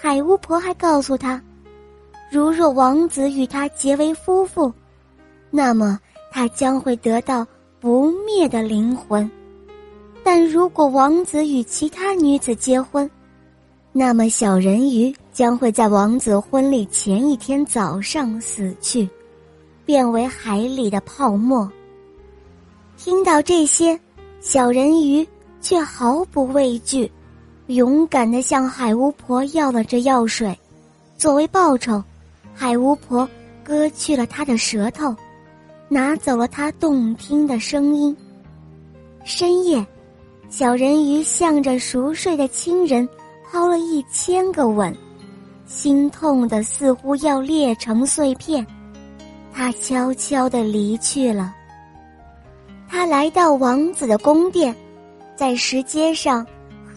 [0.00, 1.42] 海巫婆还告诉他，
[2.30, 4.72] 如若王子与她结为夫妇，
[5.50, 5.98] 那么
[6.30, 7.44] 他将会得到
[7.80, 9.28] 不灭的灵魂；
[10.22, 13.10] 但如果王子与其他女子结婚，
[13.92, 19.08] 那么小人鱼将会在王子婚礼前一天早上死去，
[19.84, 21.68] 变为海里的泡沫。
[22.96, 23.98] 听到这些，
[24.40, 25.26] 小人鱼
[25.60, 27.10] 却毫不畏惧。
[27.68, 30.58] 勇敢的向海巫婆要了这药水，
[31.18, 32.02] 作为报酬，
[32.54, 33.28] 海巫婆
[33.62, 35.14] 割去了他的舌头，
[35.86, 38.16] 拿走了他动听的声音。
[39.22, 39.86] 深夜，
[40.48, 43.06] 小人鱼向着熟睡的亲人
[43.50, 44.96] 抛了一千个吻，
[45.66, 48.66] 心痛的似乎要裂成碎片。
[49.52, 51.54] 他悄悄地离去了。
[52.88, 54.74] 他来到王子的宫殿，
[55.36, 56.46] 在石阶上。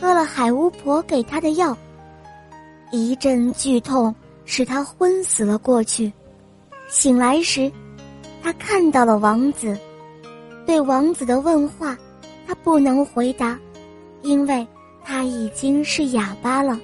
[0.01, 1.77] 喝了海巫婆给他的药，
[2.91, 4.13] 一阵剧痛
[4.45, 6.11] 使他昏死了过去。
[6.89, 7.71] 醒来时，
[8.41, 9.77] 他看到了王子，
[10.65, 11.95] 对王子的问话，
[12.47, 13.59] 他不能回答，
[14.23, 14.67] 因为
[15.03, 16.79] 他已经是哑巴了。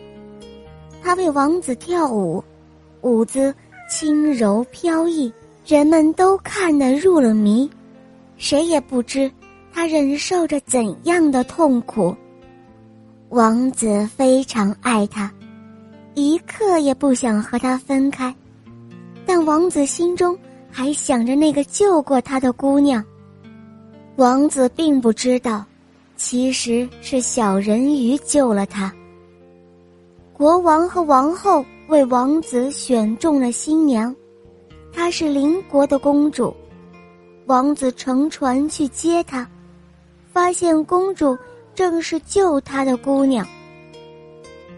[1.02, 2.44] 他为王子跳舞，
[3.02, 3.52] 舞姿
[3.90, 5.34] 轻柔飘逸，
[5.66, 7.68] 人们都看得入了迷，
[8.38, 9.32] 谁也不知
[9.73, 12.16] 他忍受着怎样的痛苦。
[13.30, 15.30] 王子非常爱她，
[16.16, 18.33] 一刻也不想和她分开，
[19.25, 20.38] 但王子心中
[20.72, 23.03] 还想着那个救过他的姑娘。
[24.16, 25.66] 王子并不知道，
[26.16, 28.92] 其实是小人鱼救了他。
[30.31, 34.16] 国王和王后为王子选中了新娘，
[34.94, 36.55] 她是邻国的公主。
[37.45, 39.45] 王子乘船去接她，
[40.31, 41.38] 发现公主。
[41.78, 43.47] 正是救他的姑娘。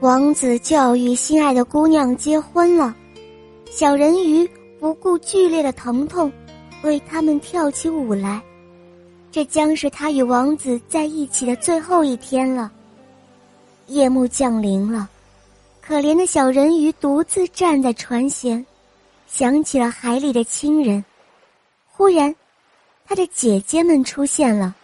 [0.02, 2.94] 王子就要与心爱的姑娘结婚了，
[3.72, 4.46] 小人鱼
[4.82, 6.30] 不顾剧烈的疼痛，
[6.84, 8.42] 为他们跳起舞来。
[9.32, 12.70] 这将是他与王子在一起的最后一天了。
[13.88, 15.10] 夜幕降临了，
[15.80, 18.62] 可怜的小人鱼独自站在船舷，
[19.26, 21.02] 想起了海里的亲人。
[21.88, 22.36] 忽然，
[23.08, 24.76] 他的姐姐们出现了，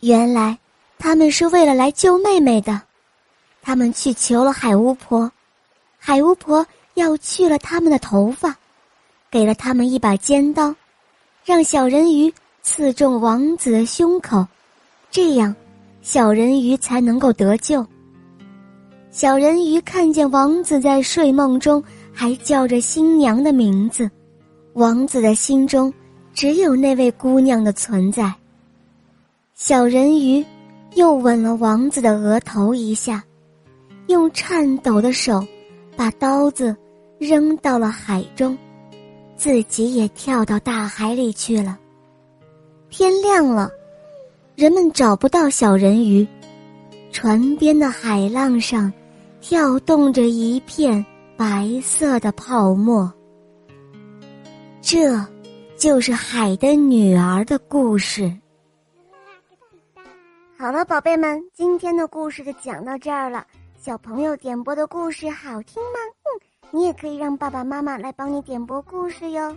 [0.00, 0.58] 原来。
[1.02, 2.78] 他们是为了来救妹妹的，
[3.62, 5.32] 他们去求了海巫婆，
[5.98, 8.54] 海巫婆要去了他们的头发，
[9.30, 10.74] 给了他们一把尖刀，
[11.42, 14.46] 让小人鱼刺中王子的胸口，
[15.10, 15.56] 这样，
[16.02, 17.84] 小人鱼才能够得救。
[19.10, 21.82] 小人鱼看见王子在睡梦中
[22.12, 24.08] 还叫着新娘的名字，
[24.74, 25.92] 王子的心中
[26.34, 28.30] 只有那位姑娘的存在。
[29.54, 30.44] 小人鱼。
[30.94, 33.22] 又吻了王子的额头一下，
[34.08, 35.46] 用颤抖的手
[35.96, 36.76] 把刀子
[37.18, 38.56] 扔到了海中，
[39.36, 41.78] 自己也跳到大海里去了。
[42.88, 43.70] 天亮了，
[44.56, 46.26] 人们找不到小人鱼，
[47.12, 48.92] 船边的海浪上
[49.40, 51.04] 跳动着一片
[51.36, 53.10] 白色的泡沫。
[54.82, 55.24] 这，
[55.76, 58.34] 就是海的女儿的故事。
[60.60, 63.46] 好了，宝贝们，今天的故事就讲到这儿了。
[63.78, 65.98] 小朋友点播的故事好听吗？
[66.24, 66.28] 嗯，
[66.70, 69.56] 你也可以让爸爸妈妈来帮你点播故事哟。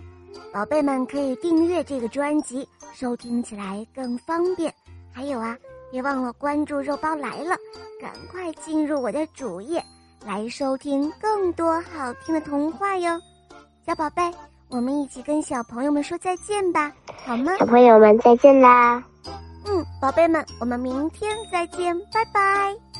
[0.50, 4.72] 宝贝们可以订阅这个专辑，收听起来更方便。
[5.12, 5.54] 还有啊，
[5.90, 7.54] 别忘了关注“肉包来了”，
[8.00, 9.84] 赶快进入我的主页
[10.24, 13.20] 来收听更多好听的童话哟。
[13.84, 14.22] 小宝贝，
[14.70, 16.90] 我们一起跟小朋友们说再见吧，
[17.26, 17.54] 好吗？
[17.58, 19.04] 小朋友们再见啦。
[20.00, 22.93] 宝贝们，我们明天再见，拜拜。